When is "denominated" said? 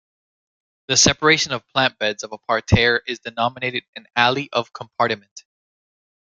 3.19-3.83